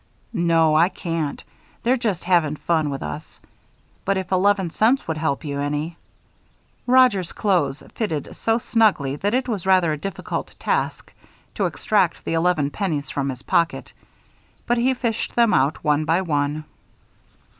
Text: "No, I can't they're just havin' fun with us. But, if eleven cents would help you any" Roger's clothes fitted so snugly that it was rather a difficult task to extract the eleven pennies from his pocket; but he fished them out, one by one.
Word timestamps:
"No, 0.33 0.73
I 0.73 0.89
can't 0.89 1.43
they're 1.83 1.95
just 1.95 2.23
havin' 2.23 2.55
fun 2.55 2.89
with 2.89 3.03
us. 3.03 3.39
But, 4.03 4.17
if 4.17 4.31
eleven 4.31 4.71
cents 4.71 5.07
would 5.07 5.17
help 5.17 5.43
you 5.43 5.59
any" 5.59 5.95
Roger's 6.97 7.31
clothes 7.31 7.83
fitted 7.93 8.35
so 8.35 8.57
snugly 8.57 9.15
that 9.17 9.35
it 9.35 9.47
was 9.47 9.67
rather 9.67 9.93
a 9.93 9.99
difficult 9.99 10.55
task 10.57 11.13
to 11.53 11.67
extract 11.67 12.25
the 12.25 12.33
eleven 12.33 12.71
pennies 12.71 13.11
from 13.11 13.29
his 13.29 13.43
pocket; 13.43 13.93
but 14.65 14.79
he 14.79 14.95
fished 14.95 15.35
them 15.35 15.53
out, 15.53 15.83
one 15.83 16.03
by 16.05 16.19
one. 16.23 16.63